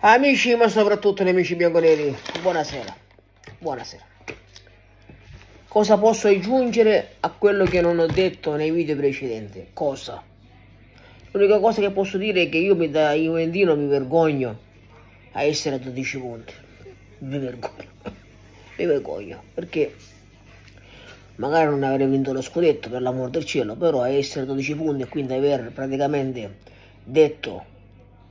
Amici, 0.00 0.54
ma 0.54 0.68
soprattutto 0.68 1.24
nemici 1.24 1.56
bianconeri, 1.56 2.14
buonasera. 2.42 2.94
Buonasera. 3.58 4.04
Cosa 5.68 5.96
posso 5.96 6.28
aggiungere 6.28 7.14
a 7.20 7.30
quello 7.30 7.64
che 7.64 7.80
non 7.80 7.98
ho 7.98 8.06
detto 8.06 8.56
nei 8.56 8.70
video 8.70 8.94
precedenti? 8.94 9.68
Cosa? 9.72 10.22
L'unica 11.30 11.58
cosa 11.58 11.80
che 11.80 11.90
posso 11.92 12.18
dire 12.18 12.42
è 12.42 12.48
che 12.50 12.58
io 12.58 12.76
mi, 12.76 12.90
da 12.90 13.14
Juventino 13.14 13.74
mi 13.74 13.86
vergogno 13.86 14.58
a 15.32 15.42
essere 15.42 15.76
a 15.76 15.78
12 15.78 16.18
punti. 16.18 16.52
Mi 17.20 17.38
vergogno. 17.38 17.88
mi 18.76 18.84
vergogno. 18.84 19.42
Perché 19.54 19.94
magari 21.36 21.70
non 21.70 21.82
avrei 21.82 22.06
vinto 22.06 22.34
lo 22.34 22.42
scudetto 22.42 22.90
per 22.90 23.00
l'amor 23.00 23.30
del 23.30 23.46
cielo, 23.46 23.74
però 23.74 24.02
a 24.02 24.10
essere 24.10 24.42
a 24.42 24.46
12 24.46 24.74
punti 24.74 25.02
e 25.04 25.08
quindi 25.08 25.32
aver 25.32 25.72
praticamente 25.72 26.58
detto 27.02 27.64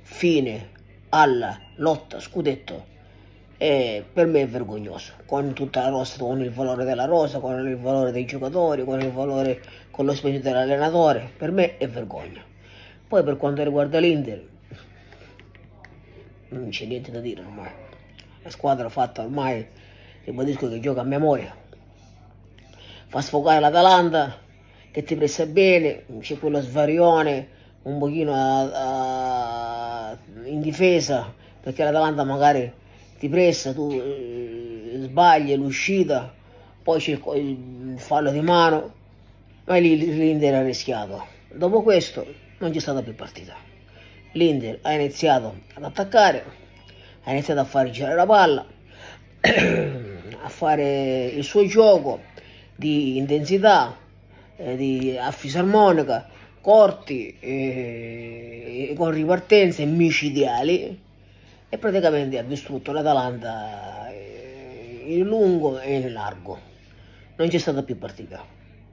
fine 0.00 0.78
alla 1.10 1.58
lotta 1.76 2.18
scudetto. 2.20 2.88
E 3.56 4.04
per 4.10 4.26
me 4.26 4.40
è 4.40 4.48
vergognoso 4.48 5.12
con 5.26 5.52
tutta 5.52 5.82
la 5.82 5.88
rosa 5.90 6.16
con 6.18 6.40
il 6.40 6.50
valore 6.50 6.84
della 6.84 7.04
rosa 7.04 7.40
con 7.40 7.68
il 7.68 7.76
valore 7.76 8.10
dei 8.10 8.24
giocatori 8.24 8.84
con 8.84 9.02
il 9.02 9.12
valore 9.12 9.60
con 9.90 10.06
lo 10.06 10.14
spazio 10.14 10.40
dell'allenatore 10.40 11.30
per 11.36 11.50
me 11.50 11.76
è 11.76 11.86
vergogna. 11.86 12.42
Poi 13.06 13.22
per 13.22 13.36
quanto 13.36 13.62
riguarda 13.62 13.98
l'Inter 13.98 14.42
non 16.48 16.70
c'è 16.70 16.86
niente 16.86 17.10
da 17.10 17.20
dire 17.20 17.42
ormai. 17.42 17.70
La 18.42 18.50
squadra 18.50 18.88
fatta 18.88 19.22
ormai 19.22 19.66
ribadisco 20.24 20.68
che 20.68 20.80
gioca 20.80 21.02
a 21.02 21.04
memoria. 21.04 21.54
Fa 23.08 23.20
sfogare 23.20 23.60
l'Atalanta 23.60 24.38
che 24.90 25.02
ti 25.02 25.16
pressa 25.16 25.46
bene 25.46 26.04
c'è 26.20 26.38
quello 26.38 26.60
svarione 26.60 27.58
un 27.82 27.98
pochino 27.98 28.34
a, 28.34 28.60
a, 28.60 29.59
in 30.60 30.62
difesa 30.62 31.32
perché 31.62 31.82
l'Atalanta 31.82 32.24
magari 32.24 32.70
ti 33.18 33.28
pressa, 33.28 33.72
tu 33.72 33.90
eh, 33.92 35.00
sbagli 35.02 35.54
l'uscita, 35.56 36.32
poi 36.82 37.00
c'è 37.00 37.18
il 37.34 37.94
fallo 37.96 38.30
di 38.30 38.40
mano, 38.40 38.94
ma 39.64 39.76
lì 39.76 39.96
l'Inter 39.96 40.54
ha 40.54 40.62
rischiato. 40.62 41.26
Dopo 41.52 41.82
questo 41.82 42.26
non 42.58 42.70
c'è 42.70 42.78
stata 42.78 43.02
più 43.02 43.14
partita. 43.14 43.54
L'Inter 44.32 44.78
ha 44.82 44.92
iniziato 44.92 45.60
ad 45.74 45.84
attaccare, 45.84 46.44
ha 47.24 47.30
iniziato 47.30 47.60
a 47.60 47.64
fare 47.64 47.90
girare 47.90 48.14
la 48.14 48.26
palla, 48.26 48.64
a 50.42 50.48
fare 50.48 51.26
il 51.26 51.44
suo 51.44 51.66
gioco 51.66 52.20
di 52.74 53.18
intensità, 53.18 53.96
eh, 54.56 54.76
di 54.76 55.16
a 55.18 55.30
fisarmonica, 55.30 56.26
corti 56.60 57.36
e, 57.40 58.94
con 58.96 59.10
ripartenze 59.10 59.84
micidiali 59.84 61.00
e 61.68 61.78
praticamente 61.78 62.38
ha 62.38 62.42
distrutto 62.42 62.92
l'Atalanta 62.92 64.10
eh, 64.10 65.04
in 65.06 65.24
lungo 65.24 65.80
e 65.80 65.96
in 65.96 66.12
largo. 66.12 66.58
Non 67.36 67.48
c'è 67.48 67.58
stata 67.58 67.82
più 67.82 67.98
partita. 67.98 68.44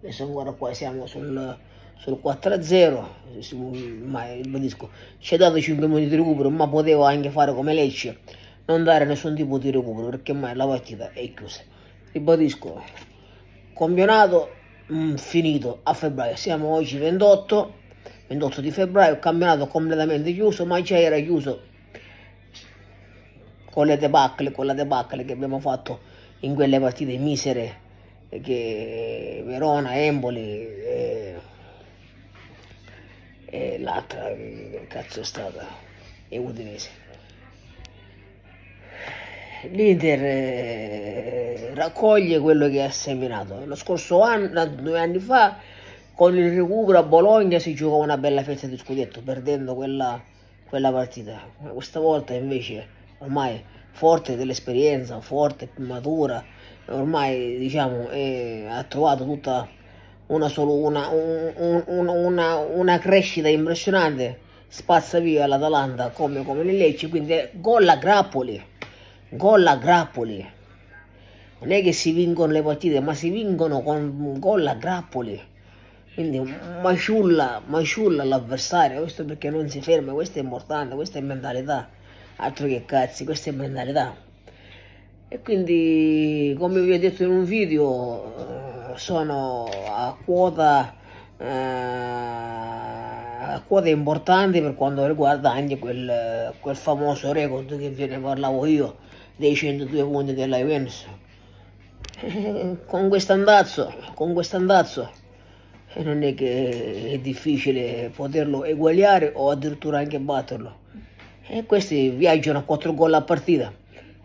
Adesso 0.00 0.24
ancora 0.24 0.52
qua 0.52 0.72
siamo 0.74 1.06
sul, 1.06 1.56
sul 1.96 2.18
4-0 2.22 4.04
ma 4.04 4.32
ribadisco 4.32 4.90
ci 5.18 5.34
ha 5.34 5.36
dato 5.38 5.60
5 5.60 5.86
minuti 5.86 6.08
di 6.08 6.16
recupero 6.16 6.50
ma 6.50 6.66
potevo 6.68 7.04
anche 7.04 7.30
fare 7.30 7.54
come 7.54 7.72
Lecce 7.72 8.18
non 8.66 8.82
dare 8.82 9.04
nessun 9.04 9.36
tipo 9.36 9.58
di 9.58 9.70
recupero 9.70 10.08
perché 10.08 10.32
mai 10.32 10.56
la 10.56 10.66
partita 10.66 11.12
è 11.12 11.32
chiusa. 11.32 11.62
Ribadisco 12.10 12.82
campionato 13.74 14.50
mm, 14.90 15.14
finito 15.16 15.80
a 15.82 15.92
febbraio, 15.92 16.36
siamo 16.36 16.68
oggi 16.68 16.96
28, 16.96 17.74
28 18.28 18.60
di 18.60 18.70
febbraio, 18.70 19.18
campionato 19.18 19.66
completamente 19.66 20.32
chiuso, 20.32 20.64
ma 20.64 20.80
già 20.80 20.98
era 20.98 21.18
chiuso 21.18 21.60
con 23.70 23.86
le 23.86 23.98
debacle, 23.98 24.52
con 24.52 24.66
la 24.66 24.74
debacle 24.74 25.24
che 25.24 25.32
abbiamo 25.32 25.58
fatto 25.58 26.00
in 26.40 26.54
quelle 26.54 26.80
partite 26.80 27.16
misere 27.18 27.80
che 28.40 29.42
Verona, 29.44 29.94
Emboli 29.96 30.40
e, 30.40 31.34
e 33.44 33.78
l'altra 33.78 34.32
cazzo 34.88 35.20
è 35.20 35.24
stata? 35.24 35.66
E 36.28 36.38
Udinese 36.38 37.11
l'Inter 39.70 40.20
eh, 40.22 41.70
raccoglie 41.74 42.38
quello 42.40 42.68
che 42.68 42.82
ha 42.82 42.90
seminato. 42.90 43.64
Lo 43.64 43.74
scorso 43.74 44.20
anno, 44.20 44.66
due 44.66 44.98
anni 44.98 45.18
fa, 45.18 45.56
con 46.14 46.36
il 46.36 46.54
recupero 46.54 46.98
a 46.98 47.02
Bologna 47.02 47.58
si 47.58 47.74
giocò 47.74 47.98
una 47.98 48.18
bella 48.18 48.42
festa 48.42 48.66
di 48.66 48.76
scudetto, 48.76 49.20
perdendo 49.22 49.74
quella, 49.74 50.20
quella 50.68 50.90
partita. 50.90 51.40
Questa 51.72 52.00
volta 52.00 52.34
invece, 52.34 52.86
ormai 53.18 53.62
forte 53.92 54.36
dell'esperienza, 54.36 55.20
forte, 55.20 55.70
matura, 55.76 56.42
ormai 56.86 57.56
diciamo 57.58 58.08
è, 58.08 58.64
ha 58.68 58.82
trovato 58.84 59.24
tutta 59.24 59.68
una, 60.26 60.48
solo 60.48 60.74
una, 60.74 61.08
un, 61.08 61.82
un, 61.86 62.08
una, 62.08 62.56
una 62.56 62.98
crescita 62.98 63.48
impressionante, 63.48 64.38
spazza 64.66 65.20
via 65.20 65.46
l'Atalanta 65.46 66.08
come, 66.08 66.42
come 66.42 66.64
nel 66.64 66.76
Lecce, 66.76 67.08
quindi 67.08 67.36
gol 67.52 67.88
a 67.88 67.96
grappoli 67.96 68.70
gol 69.32 69.66
a 69.66 69.76
grappoli. 69.76 70.46
Non 71.60 71.70
è 71.70 71.82
che 71.82 71.92
si 71.92 72.12
vincono 72.12 72.52
le 72.52 72.62
partite, 72.62 73.00
ma 73.00 73.14
si 73.14 73.30
vincono 73.30 73.82
con 73.82 74.38
gol 74.38 74.66
a 74.66 74.74
grappoli. 74.74 75.40
Quindi 76.14 76.54
maciulla, 76.82 77.62
maciulla 77.64 78.24
l'avversario, 78.24 79.00
questo 79.00 79.24
perché 79.24 79.48
non 79.48 79.68
si 79.68 79.80
ferma, 79.80 80.12
questo 80.12 80.38
è 80.38 80.42
importante, 80.42 80.94
questa 80.94 81.18
è 81.18 81.22
mentalità. 81.22 81.88
Altro 82.36 82.66
che 82.66 82.84
cazzi, 82.84 83.24
questa 83.24 83.50
è 83.50 83.52
mentalità. 83.54 84.14
E 85.28 85.40
quindi, 85.40 86.54
come 86.58 86.80
vi 86.82 86.92
ho 86.92 86.98
detto 86.98 87.22
in 87.22 87.30
un 87.30 87.44
video, 87.44 88.92
eh, 88.94 88.98
sono 88.98 89.64
a 89.88 90.16
quota... 90.22 90.94
Eh, 91.38 92.50
quote 93.66 93.90
importanti 93.90 94.60
per 94.60 94.74
quanto 94.74 95.06
riguarda 95.06 95.50
anche 95.50 95.78
quel, 95.78 96.52
quel 96.60 96.76
famoso 96.76 97.32
record 97.32 97.78
che 97.78 97.90
ve 97.90 98.06
ne 98.06 98.18
parlavo 98.18 98.66
io 98.66 98.96
dei 99.36 99.54
102 99.54 100.04
punti 100.04 100.34
della 100.34 100.58
Juventus. 100.58 101.06
Con 102.86 103.08
questo 103.08 103.32
andazzo 103.32 103.92
con 104.14 104.32
questo 104.32 104.56
andazzo 104.56 105.10
non 105.96 106.22
è 106.22 106.34
che 106.34 107.12
è 107.12 107.18
difficile 107.18 108.10
poterlo 108.14 108.64
eguagliare 108.64 109.32
o 109.34 109.50
addirittura 109.50 109.98
anche 109.98 110.18
batterlo. 110.18 110.80
E 111.46 111.64
questi 111.64 112.10
viaggiano 112.10 112.58
a 112.58 112.62
4 112.62 112.94
gol 112.94 113.14
a 113.14 113.22
partita. 113.22 113.72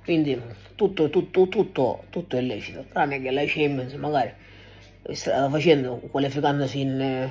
Quindi 0.03 0.39
tutto, 0.75 1.09
tutto, 1.09 1.47
tutto, 1.47 2.03
tutto 2.09 2.37
è 2.37 2.41
lecito 2.41 2.85
tranne 2.91 3.21
che 3.21 3.31
la 3.31 3.43
Champions 3.45 3.93
magari 3.93 4.31
sta 5.11 5.49
facendo 5.49 5.97
qualificandosi 6.11 6.79
in 6.79 7.29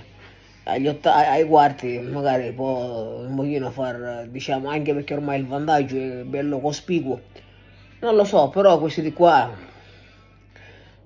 agli 0.64 0.88
otta- 0.88 1.14
ai 1.14 1.44
quarti 1.44 1.98
magari 2.00 2.50
può 2.52 3.22
un 3.24 3.34
pochino 3.36 3.70
far 3.70 4.26
diciamo 4.28 4.68
anche 4.68 4.92
perché 4.92 5.14
ormai 5.14 5.38
il 5.38 5.46
vantaggio 5.46 5.96
è 5.96 6.22
bello 6.24 6.58
cospicuo 6.58 7.20
non 8.06 8.14
lo 8.14 8.24
so 8.24 8.48
però 8.50 8.78
questi 8.78 9.02
di 9.02 9.12
qua 9.12 9.50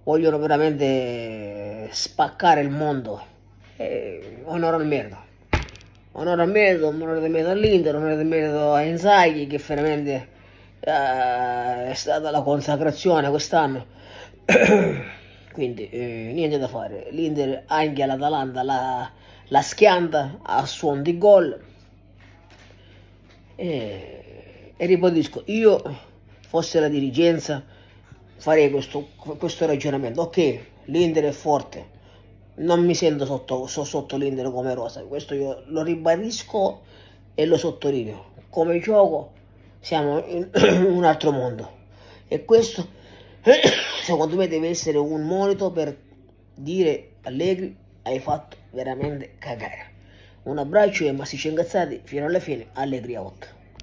vogliono 0.05 0.39
veramente 0.39 1.89
spaccare 1.91 2.61
il 2.61 2.69
mondo. 2.69 3.27
E 3.77 4.43
onore 4.45 4.77
al 4.77 4.87
merito 4.87 5.17
onore 6.13 6.43
al 6.43 6.51
merito 6.51 6.89
onore 6.89 7.25
al 7.25 7.31
merito 7.31 7.51
all'Inter 7.51 7.95
onore 7.95 8.13
al 8.13 8.27
merito 8.27 8.73
a 8.75 8.83
Inzaghi 8.83 9.47
che 9.47 9.59
veramente 9.67 10.29
eh, 10.81 11.91
è 11.91 11.93
stata 11.95 12.31
la 12.31 12.43
consacrazione 12.43 13.31
quest'anno. 13.31 13.87
Quindi 15.53 15.89
eh, 15.89 16.31
niente 16.35 16.59
da 16.59 16.69
fare. 16.69 17.09
l'Inter 17.11 17.65
anche 17.67 18.03
all'Atalanta 18.03 18.63
la 18.63 19.11
la 19.49 19.63
schianta 19.63 20.41
a 20.43 20.67
suon 20.67 21.03
di 21.03 21.17
gol. 21.17 21.59
E, 23.57 24.73
e 24.77 24.87
ribadisco 24.87 25.43
io 25.47 26.09
fosse 26.51 26.81
la 26.81 26.89
dirigenza 26.89 27.63
farei 28.37 28.71
questo, 28.71 29.09
questo 29.39 29.67
ragionamento 29.67 30.23
ok 30.23 30.61
l'Inter 30.87 31.25
è 31.25 31.31
forte 31.31 31.99
non 32.57 32.85
mi 32.85 32.95
sento 32.95 33.25
sotto, 33.25 33.67
so, 33.67 33.85
sotto 33.85 34.17
l'Inter 34.17 34.51
come 34.51 34.75
rosa 34.75 35.03
questo 35.05 35.35
io 35.35 35.63
lo 35.67 35.83
ribadisco 35.83 36.83
e 37.35 37.47
lo 37.47 37.57
sottolineo 37.57 38.33
come 38.51 38.81
gioco 38.81 39.33
siamo 39.79 40.25
in 40.27 40.49
un 40.91 41.05
altro 41.05 41.31
mondo 41.31 41.79
e 42.27 42.45
questo 42.45 42.99
secondo 44.03 44.37
me 44.37 44.49
deve 44.49 44.69
essere 44.69 44.99
un 44.99 45.23
monito 45.23 45.71
per 45.71 45.97
dire 46.55 47.13
Allegri 47.23 47.77
hai 48.03 48.19
fatto 48.19 48.57
veramente 48.71 49.35
cagare. 49.39 49.89
Un 50.45 50.59
abbraccio 50.59 51.05
e 51.05 51.13
massicci 51.13 51.49
ingazzati 51.49 52.01
fino 52.05 52.27
alla 52.27 52.41
fine, 52.41 52.69
allegria 52.73 53.21
8. 53.23 53.60